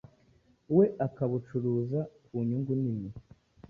[0.75, 3.09] we akabacuruza ku nyungu nini